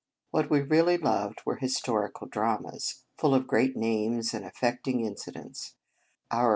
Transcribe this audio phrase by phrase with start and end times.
[0.31, 5.75] What we really loved were histor ical dramas, full of great names and affecting incidents.